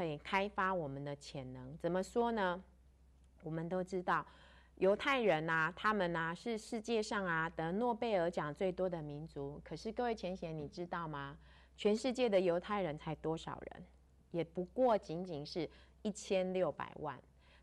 [0.00, 1.76] 可以开发我们的潜能。
[1.76, 2.64] 怎么说呢？
[3.42, 4.26] 我们都知道，
[4.76, 9.60] 犹太人呐，他们呐是世界上啊得诺贝尔奖最多的民族。
[9.62, 11.36] 可是各位前贤，你知道吗？
[11.76, 13.84] 全世界的犹太人才多少人？
[14.30, 15.68] 也不过仅仅是
[16.00, 17.20] 一千六百万。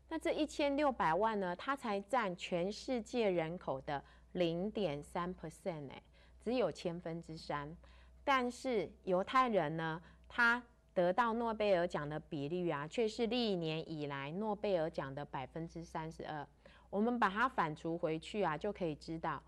[0.08, 4.00] 那这一千六百万呢，它才占全世界人口的
[4.34, 6.00] 零点三 percent 哎，
[6.40, 7.76] 只有千分之三。
[8.22, 10.62] 但是犹太人呢，他
[10.98, 16.44] 得到诺贝尔奖的比率啊，却是历年以来诺贝尔奖的百分之三十二。
[16.90, 19.40] 我们把它反刍回去啊，就可以知道，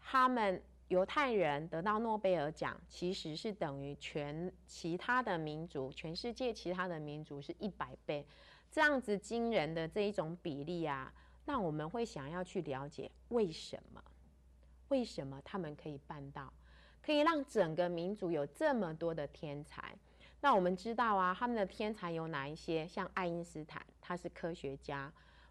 [0.00, 8.24] 他们犹太人得到诺贝尔奖，其实是等于全其他的民族，全世界其他的民族是一百倍，
[8.70, 11.12] 这样子惊人的这一种比例啊，
[11.44, 14.00] 让我们会想要去了解为什么，
[14.86, 16.52] 为什么他们可以办到，
[17.04, 19.92] 可以让整个民族有这么多的天才。
[20.44, 22.84] 那我们知道啊，他们的天才有哪一些？
[22.88, 25.08] 像爱因斯坦，他是科学家；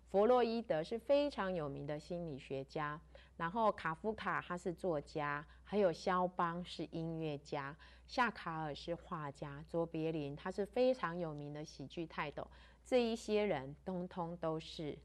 [0.10, 3.00] 弗洛伊德是非常有名的心理学家；
[3.38, 7.74] 然后卡夫卡他是作家；还有肖邦是音乐家；
[8.06, 12.46] 夏卡尔是画家；卓别林他是非常有名的喜剧泰斗。
[12.86, 15.00] 这一些人通通都是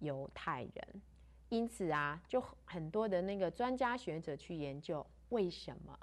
[0.00, 1.02] 犹太人，
[1.48, 5.98] 因此啊，就很多的那个专家学者去研究为什么。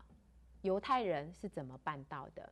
[0.63, 2.52] 犹太人是怎么办到的？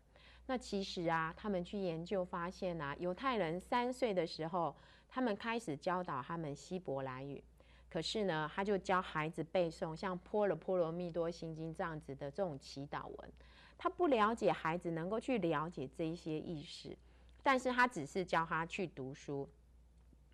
[0.50, 4.73] 那其实啊，他们去研究发现啊，犹太人三岁的时候，
[5.09, 7.44] 他们开始教导他们希伯来语。
[7.89, 13.31] 可是呢，他就教孩子背诵像《波罗波罗蜜多心经》这样子的这种祈祷文。
[13.78, 16.98] 他不了解孩子能够去了解这一些意识，
[17.44, 19.48] 但是他只是教他去读书，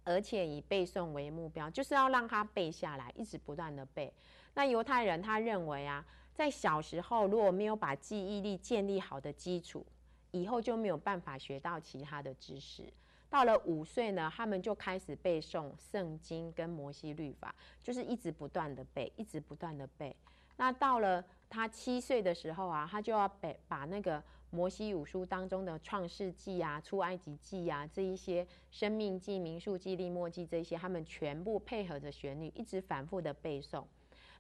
[0.03, 4.13] 而且以背诵为目标，就是要让他背下来，一直不断的背。
[4.53, 6.05] 那犹太人他认为啊。
[6.35, 9.85] 在小时候，如果没有把记忆力建立好的基础，
[10.33, 12.83] 以后就没有办法学到其他的知识。
[13.29, 20.15] 到了五岁呢，他们就开始背诵圣经跟摩西律法，就是一直不断的背，一直不断的背。
[20.57, 33.83] 那到了他七岁的时候啊，他就要背把那个摩西五书当中的创世纪啊、出埃及记啊这一些生命记、民数记、利末记这些，他们全部配合着旋律，一直反复的背诵。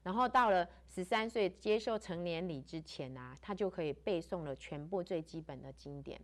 [0.03, 6.21] 然后到了十三岁接受成年礼之前啊，他就可以背诵了全部最基本的经典。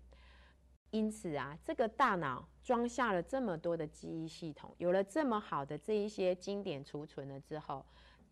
[0.91, 7.85] 因此啊，这个大脑装下了这么多的记忆系统，有了这么好的这一些经典储存了之后，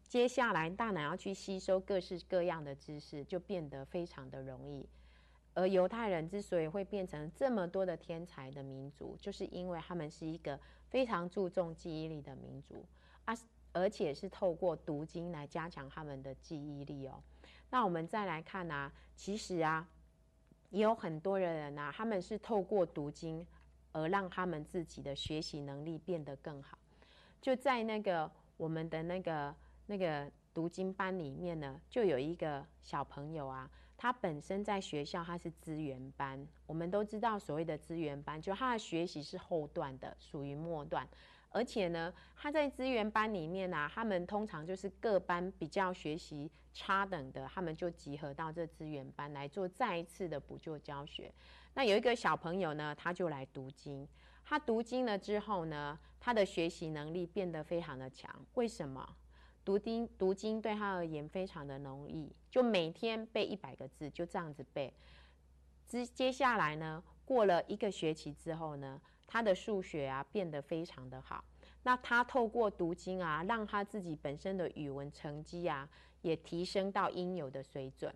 [0.07, 4.90] 接下来大脑要去吸收各式各样的知识，就变得非常的容易。
[5.53, 10.59] 而犹太人之所以会变成这么多的天才的民族，就是因为他们是一个
[10.90, 12.86] 非常注重记忆力的民族
[13.25, 13.38] 啊。
[13.78, 17.22] 而且是透过读经来加强他们的记忆力哦。
[17.70, 19.88] 那我们再来看啊，其实啊，
[20.72, 23.46] 也有很多人啊，他们是透过读经
[23.92, 26.78] 而让他们自己的学习能力变得更好。
[27.42, 29.56] 就在那个我们的那个
[29.86, 36.46] 那个读经班里面呢，就有一个小朋友啊，他本身在学校他是资源班。
[36.66, 41.08] 我们都知道所谓的资源班，就他的学习是后段的，属于末段。
[41.50, 51.34] 而且呢，他在资源班里面呢，他们通常就是各班比较学习差等的，他们就集合到这资源班来做再一次的补救教学。
[51.74, 54.07] 那有一个小朋友呢，他就来读经。
[54.44, 58.30] 他读经了之后呢，他的学习能力变得非常的强。
[58.53, 59.16] 为什么？
[59.66, 64.94] 读经读经对他而言非常的容易，就每天背一百个字，就这样子背。
[65.86, 69.02] 接接下来呢，过了一个学期之后呢。
[69.28, 71.44] 他的数学啊变得非常的好，
[71.84, 75.88] 那他透过读经啊，让他自己本身的语文成绩啊
[76.22, 78.14] 也提升到应有的水准。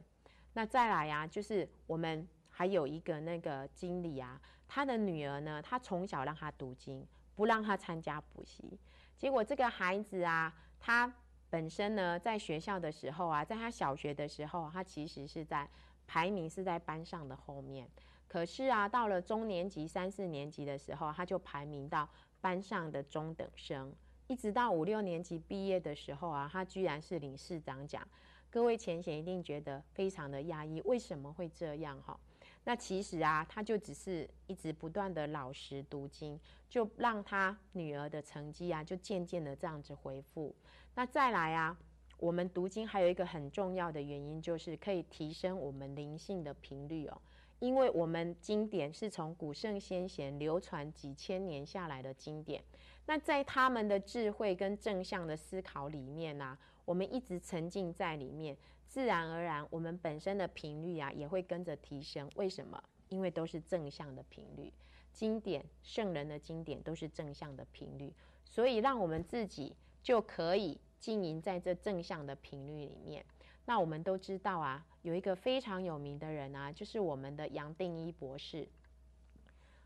[0.54, 8.80] 那再来啊，就是我们还有一个那个经理啊，他的女儿呢，他从小让他读经，不让他参加补习，
[9.18, 11.14] 结果这个孩子啊，他
[11.50, 15.70] 本身呢在学校的时候啊，在他小学的时候，他其实是在
[16.08, 17.88] 排名是在班上的后面。
[18.32, 22.08] 可是啊，到了中年级三四年级的时候，他就排名到
[22.40, 23.94] 班上的中等生，
[24.28, 28.08] 一直到五六年级毕业的时候啊，他居然是领市长奖。
[28.50, 32.18] 各位前贤一定觉得非常的压抑，为什么会这样哈？
[32.64, 36.40] 那其实啊，他就只是一直不断的老实读经，
[36.70, 40.56] 就让他女儿的成绩啊，就渐渐的这样子回复。
[40.96, 41.78] 那再来啊，
[42.18, 47.22] 我们读经还有一个很重要的原因，就是可以提升我们灵性的频率哦。
[47.61, 52.63] 因为我们经典是从古圣先贤流传几千年下来的经典，
[53.05, 62.28] 那在他们的智慧跟正向的思考里面呢，我们一直沉浸在里面，自然而然，我们本身的频率啊也会跟着提升。
[62.34, 62.84] 为什么？
[63.09, 64.73] 因为都是正向的频率。
[65.13, 68.11] 经典圣人的经典都是正向的频率，
[68.43, 73.23] 所以让我们自己就可以经营在这正向的频率里面。
[73.66, 78.67] 那我们都知道啊，有一个非常有名的人啊，就是我们的杨定一博士。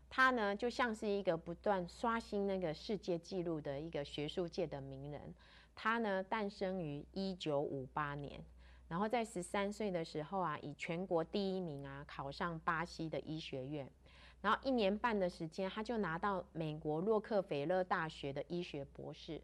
[0.08, 5.20] 他呢，就像是一个不断刷新那个世界纪录的一个学术界的名人。
[5.74, 8.40] 他呢，诞生于一九五八年，
[8.88, 13.86] 然后在十三岁的时候啊，以全国第一名啊，考上巴西的医学院。
[14.40, 19.40] 然后一年半的时间，他就拿到美国洛克菲勒大学的医学博士。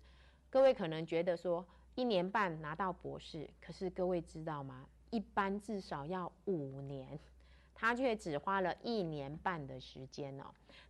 [0.49, 4.87] 各位可能觉得说，一年半拿到博士，可是各位知道吗？
[5.11, 7.19] 一般至少要五年，
[7.75, 10.45] 他却只花了一年半的时间哦。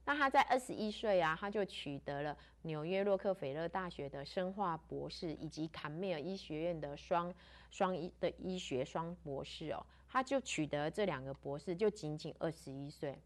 [0.04, 7.34] 那他在二十一岁啊，他就取得了纽约洛克菲勒大学的生化博士，以及坎梅尔医学院的双
[7.70, 9.84] 双医的医学双博士哦。
[10.08, 13.18] 他就取得这两个博士，就仅仅二十一岁。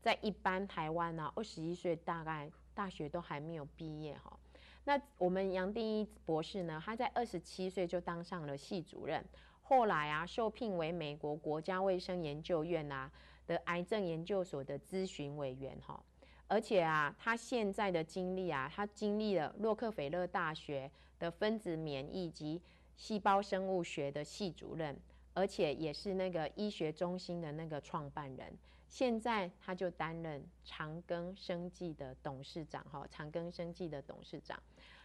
[0.00, 4.38] 在一般台湾呢，二十一岁大概大学都还没有毕业哈。
[4.84, 9.24] 那我们杨定一博士呢，他在二十七岁就当上了系主任，
[9.62, 13.10] 后来啊受聘为美国国家卫生研究院啊
[13.46, 16.02] 的癌症研究所的咨询委员哈。
[16.48, 22.60] 而且啊，他现在的经历啊，他经历了洛克菲勒大学的分子免疫及
[22.96, 24.98] 细胞生物学的系主任，
[25.32, 28.52] 而且也是那个医学中心的那个创办人。
[28.90, 34.60] 现在他就担任长庚生技的董事长，哈，长庚生技的董事长。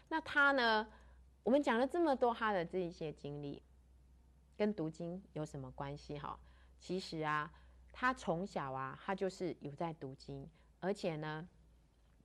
[0.08, 0.86] 那他呢？
[1.44, 3.62] 我们讲了这么多他的这一些经历，
[4.56, 6.18] 跟读经有什么关系？
[6.18, 6.36] 哈，
[6.80, 7.48] 其实啊，
[7.92, 10.50] 他从小啊，他就是有在读经，
[10.80, 11.48] 而且呢，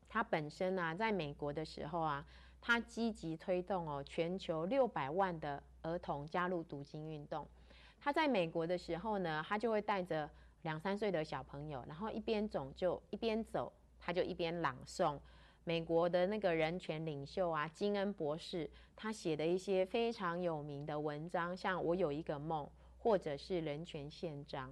[0.10, 2.26] 他本身啊，在美国的时候啊，
[2.60, 7.48] 他积极推动哦，全球六百万的儿童加入读经运动。
[8.00, 10.28] 他在美国的时候呢，他就会带着。
[10.64, 15.20] 两三岁的小朋友，然后一边走就一边走，他就一边朗诵
[15.64, 22.66] 美国的那个人权领袖啊，金恩博士他写的一些非常有名的文章，像《我有一个梦》
[22.98, 24.70] 或者是《人权宪章》。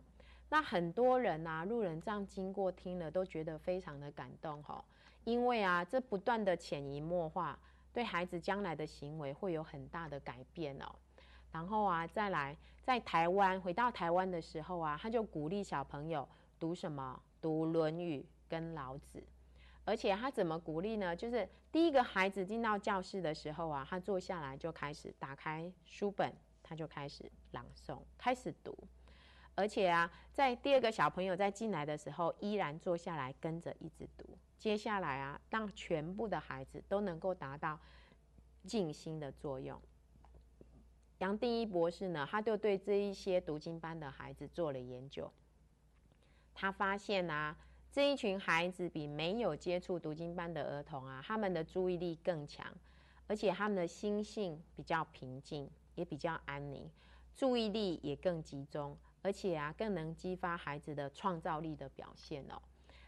[0.50, 4.83] 那很多人啊，路人这样经过听了都觉得非常的感动哈，
[5.24, 7.57] 因为啊，这不断的潜移默化，
[7.94, 10.95] 对孩子将来的行为会有很大的改变哦。
[11.51, 16.28] 然后啊，再来在台湾回到台湾的时候啊，他就鼓励小朋友
[16.60, 17.22] 读什么？
[17.42, 18.19] 读《论语》
[18.50, 19.18] 跟《老子》，
[19.86, 21.16] 而且他怎么鼓励呢？
[21.16, 28.78] 就是第一个孩子进到教室的时候啊，他坐下来就开始打开书本，他就开始朗诵，开始读。
[29.56, 34.38] 而且啊，在第二个小朋友在进来的时候，依然坐下来跟着一直读。
[34.57, 37.80] 接下来啊，让全部的孩子都能够达到
[38.66, 39.81] 静心的作用。
[41.19, 45.31] 杨定一博士呢，他就对这一些读经班的孩子做了研究。
[46.54, 47.56] 他发现啊，
[47.92, 52.66] 这一群孩子比没有接触读经班的儿童啊，他们的注意力更强，
[53.27, 56.89] 而且他们的心性比较平静，也比较安宁，
[57.36, 62.62] 注意力也更集中，而且啊，更能激发孩子的创造力的表现哦。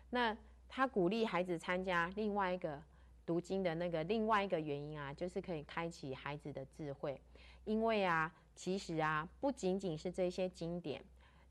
[0.10, 0.38] 那
[0.68, 2.82] 他鼓励孩子参加另外一个
[3.25, 7.22] 读经的那个另外一个原因啊，就是可以开启孩子的智慧。
[7.65, 11.03] 因为啊，其实啊，不仅仅是这些经典，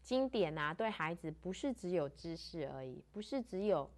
[0.02, 3.88] 经典啊，对孩子不是只有知识而已，不是只有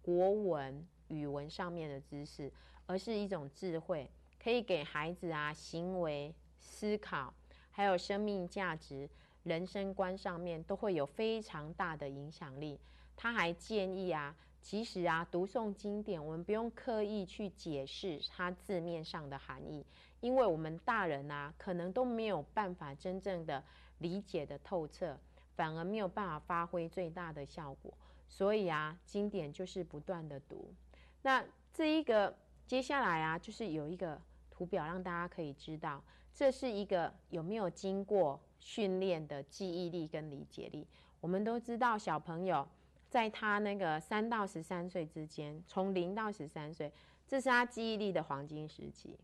[0.00, 2.52] 国文、语文上面的知识，
[2.86, 4.10] 而是一种智慧，
[4.42, 7.32] 可以给孩子啊行为、思考，
[7.70, 9.08] 还有生命价值、
[9.42, 12.80] 人生观上面都会有非常大的影响力。
[13.14, 19.84] 他还建议啊，其实啊，读诵经典，我们不用刻意去解释它字面上的含义。
[20.22, 23.62] 因为我们大人啊，可能都没有办法真正的
[23.98, 25.18] 理解的透彻，
[25.54, 27.92] 反而没有办法发挥最大的效果。
[28.28, 30.72] 所以啊，经典就是不断的读。
[31.20, 32.34] 那这一个
[32.66, 34.18] 接下来啊，就是有一个
[34.50, 36.02] 图表让大家可以知道，
[36.32, 40.86] 这是一个有没有经过训练的记忆力跟理解力。
[41.20, 42.66] 我们都知道，小朋友
[43.10, 46.90] 在他那个三到十三岁之间，从零到十三岁，
[47.26, 49.18] 这是他记忆力的黄金时期。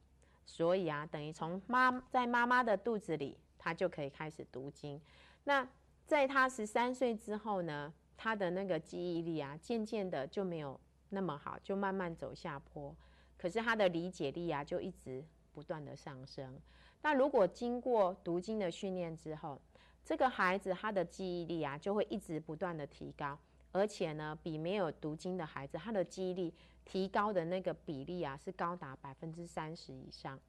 [0.50, 4.98] 所以啊，等于从妈在妈妈的肚子里，他就可以开始读经。
[5.44, 5.68] 那
[6.06, 12.96] 在他十三岁之后呢，他的那个记忆力啊，渐渐的就没有那么好，就慢慢走下坡。
[13.36, 16.58] 可是他的理解力啊，就一直不断的上升。
[17.02, 19.60] 那如果经过读经的训练之后，
[20.02, 23.38] 这个孩子他的记忆力啊，就会一直不断的提高，
[23.70, 26.54] 而且呢，比没有读经的孩子，他的记忆力。
[26.88, 30.40] 提高的那个比例啊，是高达百分之三十以上。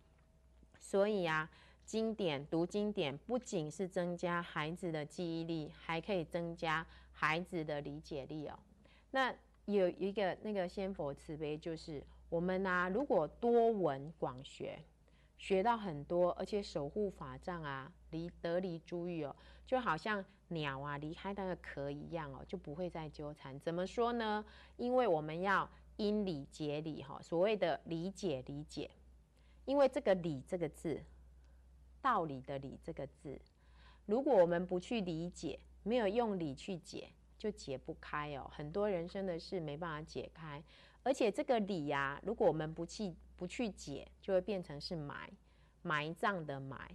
[0.79, 1.51] 所以啊，
[1.85, 8.57] 经典读经典，不仅是增加孩子的记忆力，还可以增加孩子的理解力哦。
[9.11, 14.79] 那有一个那个仙佛慈悲，就是我们啊，如果多闻广学，
[15.37, 19.35] 学到很多，而且守护法杖啊，离得离珠玉哦，
[19.67, 23.59] 就好像鸟啊离开那个壳一样哦，就不会再纠缠。
[23.59, 24.45] 怎么说呢？
[24.77, 25.69] 因为我们要
[25.99, 28.89] 因理解理哈，所谓的理解理解，
[29.65, 30.99] 因为这个理这个字。
[32.01, 33.37] 道理的理这个字，
[34.05, 38.49] 如果我们不去理解，没有用理去解，就解不开哦。
[38.55, 40.63] 很多人生的事没办法解开，
[41.03, 45.29] 而且这个理呀，如果我们不去不去解，就会变成是埋
[45.81, 46.89] 埋葬的埋。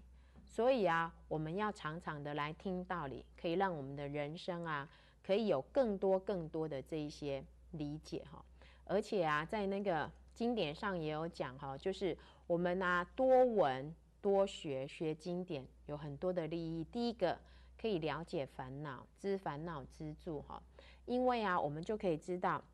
[0.47, 4.89] 所以啊，我们要常常的来听道理，可以让我们的人生啊，
[5.23, 8.43] 可以有更多更多的这一些理解哈。
[8.85, 13.95] 而且啊，在那个经典上也有讲哈，就是我们啊多闻。
[14.25, 16.83] 多学学经典有很多的利益。
[16.85, 17.38] 第一个
[17.79, 20.62] 可以了解烦恼，知烦恼之助哈。
[21.05, 22.64] 因为啊，我们就可以知道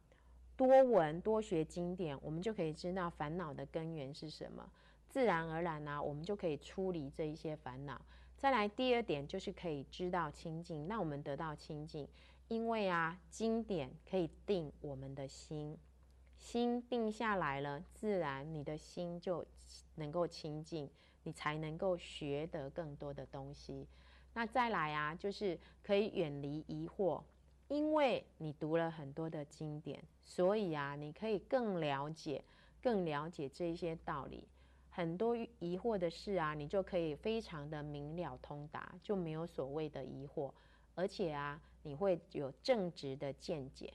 [0.56, 4.70] 多闻多学经典，我们就可以知道烦恼的根源是什么。
[5.08, 8.00] 自然而然呢，我们就可以出离这一些烦恼。
[8.36, 12.06] 再来第二点就是可以知道清净，那我们得到清净，
[12.46, 15.76] 因为啊，经典可以定我们的心，
[16.40, 19.46] 心定下来了，自然你的心就
[19.94, 20.90] 能够清净。
[21.22, 23.86] 你才能够学得更多的东西。
[24.32, 27.22] 那再来啊，就是可以远离疑惑，
[27.68, 32.42] 因为你读了很多的经典，所以啊，你可以更了解、
[32.80, 34.48] 更了解这些道理。
[34.88, 40.50] 很多疑惑的事啊，你就可以非常的明了通达，就没有所谓的疑惑。
[40.94, 43.92] 而且啊，你会有正直的见解。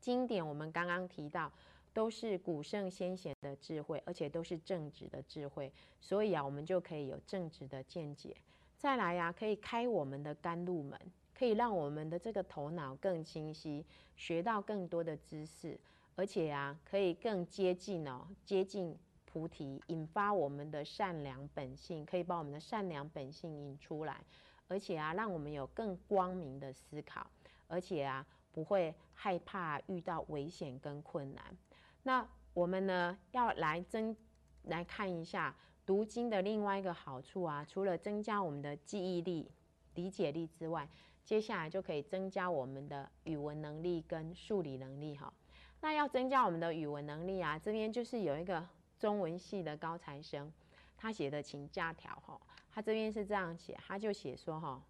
[0.00, 1.50] 经典我们刚刚提到。
[1.94, 8.36] 都是古圣先贤的智慧，而且都是正直的智慧，所以啊，我们就可以有正直的见解。
[8.76, 10.96] 再来呀，可以开我们的甘露门，
[11.36, 15.76] 可以让我们的这个头脑更清晰，学到更多的知识，
[16.14, 24.20] 而且啊，可以更接近哦，接近菩提，引发我们的善良本性，可以把我们的善良本性引出来，
[24.68, 27.26] 而且啊，让我们有更光明的思考，
[27.66, 28.24] 而且啊，
[28.58, 31.56] 不会害怕遇到危险跟困难。
[32.02, 34.16] 那我们呢，要来增
[34.64, 35.54] 来看一下
[35.86, 39.48] 读经的另外一个好处啊，除了增加我们的记忆力、
[39.94, 40.88] 理解力之外，
[41.24, 45.32] 接下来就可以增加我们的语文能力跟数理能力哈。
[45.80, 48.66] 那要增加我们的语文能力啊，这边就是有一个
[48.98, 50.52] 中文系的高材生，
[50.96, 52.40] 他写的请假条哈，
[52.72, 54.82] 他这边是这样写，他就写说哈，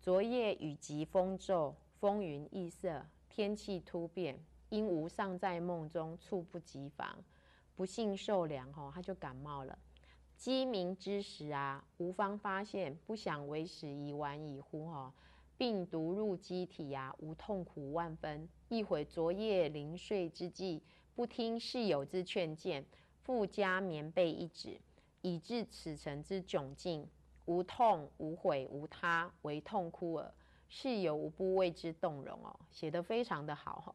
[0.00, 4.38] 昨夜雨急风骤，风云异色，天气突变。
[4.70, 7.24] 因无尚在梦中，猝不及防，
[7.74, 9.78] 不幸受凉，吼，他就感冒了。
[10.36, 15.12] 鸡鸣之时啊，无方发现，不想为时已晚已乎，吼，
[15.56, 18.46] 病毒入机体啊，无痛苦万分。
[18.68, 20.82] 一会昨夜临睡之际，
[21.14, 22.84] 不听室友之劝谏，
[23.22, 24.78] 复加棉被一纸，
[25.22, 27.08] 以致此辰之窘境，
[27.46, 30.34] 无痛无悔无他，唯痛哭耳。
[30.68, 33.94] 室友无不为之动容哦，写得非常的好，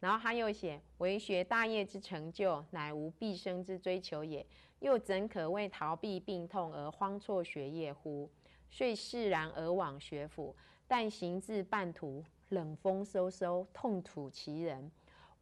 [0.00, 4.44] 然后他又写：“为学大业之成就，乃无毕生之追求也。
[4.80, 8.30] 又怎可为逃避病痛而荒辍学业乎？
[8.70, 10.54] 遂释然而往学府，
[10.86, 14.90] 但行至半途，冷风飕飕，痛吐其人，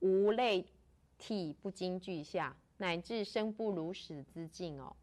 [0.01, 0.65] 无泪
[1.19, 4.97] 涕不禁俱下，乃至生不如死之境哦。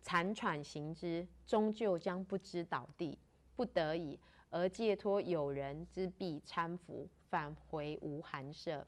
[0.00, 3.18] 残喘行之，终究将不知倒地，
[3.56, 4.18] 不得已
[4.54, 8.86] 而借托友人之臂搀扶，返回无寒舍。”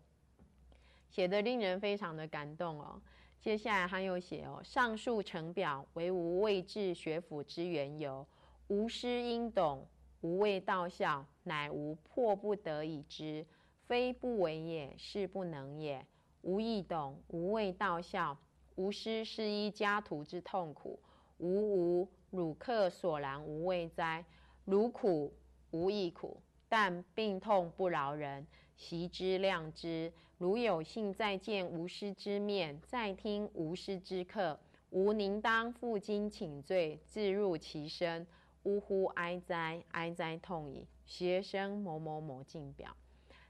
[1.11, 3.03] 写的令人非常的感动哦。
[3.41, 8.25] 接下来他又写哦：上述成表为吾未至学府之缘由，
[8.69, 9.85] 吾师应懂，
[10.21, 13.45] 吾为道校，乃吾迫不得已之，
[13.87, 16.07] 非不为也，是不能也。
[16.43, 18.39] 吾亦懂，吾为道校，
[18.77, 20.99] 吾师是依家徒之痛苦，
[21.39, 24.25] 吾无汝客所然无畏哉？
[24.65, 25.33] 汝苦，
[25.71, 28.47] 吾亦苦，但病痛不饶人。
[28.77, 34.59] 习之量之，如有幸再见无师之面，再听无师之课，
[34.91, 38.27] 吾宁当负荆请罪，自入其身。
[38.65, 40.85] 呜呼哀哉，哀哉痛矣！
[41.05, 42.97] 学生某某某进表，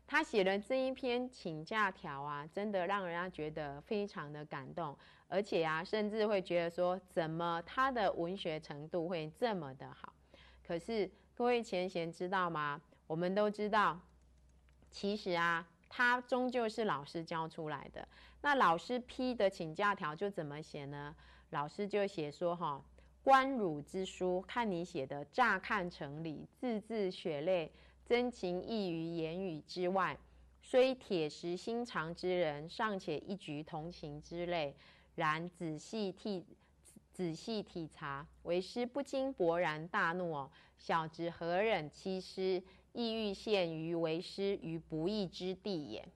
[0.07, 4.95] 他写了这一篇请假条啊，真的让人家觉得非常的感动，
[5.27, 10.13] 而且啊，甚至会觉得说，怎么他的文学程度会这么的好？
[10.63, 12.81] 可是各位前贤知道吗？
[13.07, 14.01] 我们都知道。
[14.91, 18.09] 其实啊，他终究是老师教出来的。
[18.41, 21.15] 那老师批的请假条就怎么写呢？
[21.51, 22.83] 老师就写说：哈，
[23.23, 27.71] 观汝之书，看你写的，乍看成理，字字血泪，
[28.07, 30.17] 真情溢于言语之外。
[30.63, 34.75] 虽铁石心肠之人，尚且一举同情之类。
[35.15, 36.45] 然仔细替
[37.17, 40.51] 仔细体察，为师不禁勃然大怒哦！
[40.79, 42.63] 小侄何忍欺师？
[42.93, 46.07] 意欲陷于为师于不义之地也。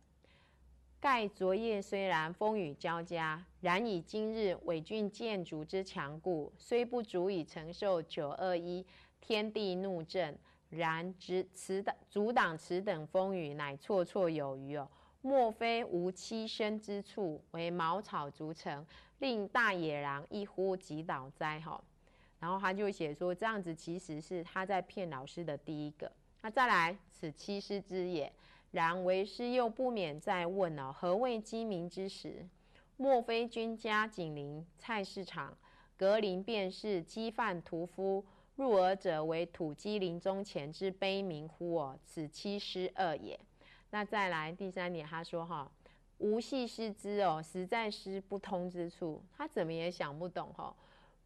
[1.00, 8.84] 盖昨夜虽然风雨交加，然以今日伪郡建筑之强固，虽不足以承受九二一
[9.22, 10.38] 天地怒震。
[10.68, 14.86] 然只此等阻挡此等风雨，乃绰绰有余哦。
[15.22, 18.86] 莫非无栖身之处，为茅草筑成，
[19.18, 21.60] 令大野狼一呼即倒哉？
[21.60, 21.82] 哈，
[22.38, 26.10] 然后他就写说，这样子其实是他在骗老师的第一个。
[26.40, 28.32] 那再来，此欺师之也。
[28.70, 32.48] 然为师又不免再问哦，何谓鸡鸣之时？
[32.96, 35.56] 莫非君家紧邻菜市场，
[35.96, 38.24] 隔邻便是鸡贩屠夫？
[38.56, 41.74] 入耳者为土鸡临终前之悲鸣乎？
[41.74, 43.38] 哦，此七师二也。
[43.90, 45.70] 那再来第三点，他说哈，
[46.18, 50.74] 无系师之哦，实在师不通之处，他怎么也想不懂哈。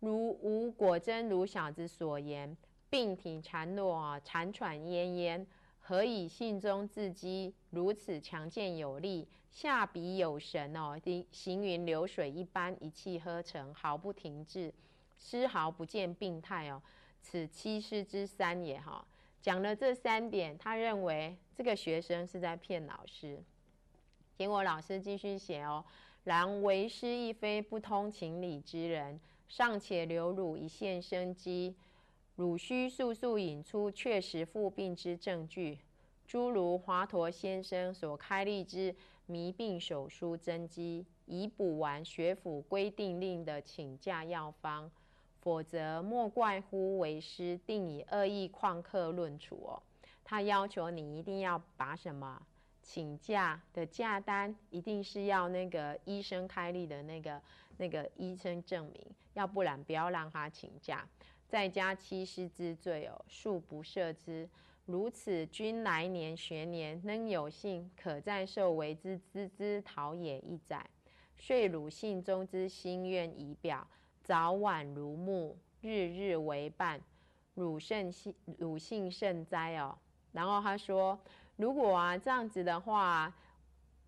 [0.01, 2.57] 如无果真如小子所言，
[2.89, 5.45] 病体孱弱啊，残喘奄奄，
[5.79, 10.99] 何以信中自激如此强健有力，下笔有神哦，
[11.31, 14.73] 行云流水一般，一气呵成，毫不停滞，
[15.19, 16.81] 丝毫不见病态哦。
[17.21, 19.05] 此七师之三也哈，
[19.45, 23.39] 讲了这三点，他认为这个学生是在骗老师。
[24.39, 25.85] 结果老师继续写哦，
[26.23, 31.75] 然为师亦非不通情理之人，尚且留汝一线生机，
[32.37, 35.79] 汝须速速引出确实复病之证据，
[36.27, 38.97] 诸如华佗先生所开立之
[39.27, 44.91] 迷病手书真机，以补完学府规定令的请假药方。
[45.45, 49.83] 否则莫怪乎为师定以恶意旷课论处哦。
[50.25, 52.41] 他要求你一定要把什么
[52.83, 57.41] 请假的假单，一定是要那个医生开立的那个
[57.77, 61.07] 那个医生证明，要不然不要让他请假。
[61.47, 64.49] 再加欺师之罪哦，恕不赦之。
[64.87, 70.85] 如此，君来年学年能有幸可再受为之之之陶冶一载，
[71.37, 73.87] 遂汝信中之心愿已表。
[74.25, 76.99] 早晚如沐，日日为伴，
[77.55, 79.97] 汝甚幸，汝幸甚哉哦。
[80.33, 81.17] 然后他说，
[81.57, 83.31] 如果啊这样子的话，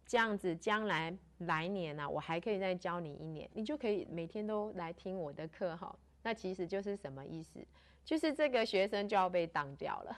[0.06, 5.94] 这样子将来来年啊，我还可以再教你一年，你就可以每天都来听我的课哈。
[6.22, 7.62] 那其实就是什么意思？
[8.02, 10.16] 就是这个学生就要被当掉了。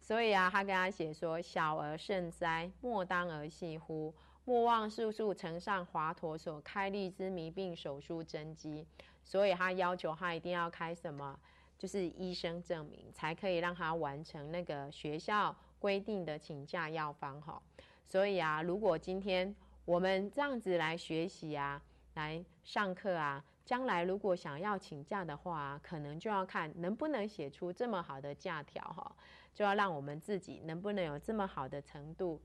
[0.00, 4.14] 所以啊，他跟他写说：小儿甚哉，莫当儿戏乎？
[4.48, 8.86] 莫忘速速呈上华佗所开立之迷病手术真迹。
[9.22, 11.38] 所以他要求他一定要开什么，
[11.76, 17.62] 就是医生证明，才可以让他完成那个学校规定的请假药方哈。
[18.06, 21.82] 所以啊，如果今天我们这样子来学习啊，
[22.14, 29.14] 来上课啊，将来如果想要请假的话，可能就要看能不能写出这么好的假条哈，
[29.52, 32.40] 就要让我们自己能不能有这么好的程度